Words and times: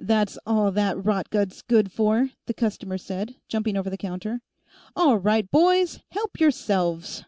"That's 0.00 0.36
all 0.44 0.72
that 0.72 0.96
rotgut's 0.96 1.62
good 1.62 1.92
for," 1.92 2.30
the 2.46 2.52
customer 2.52 2.98
said, 2.98 3.36
jumping 3.46 3.76
over 3.76 3.88
the 3.88 3.96
counter. 3.96 4.40
"All 4.96 5.18
right, 5.18 5.48
boys; 5.48 6.00
help 6.10 6.40
yourselves!" 6.40 7.22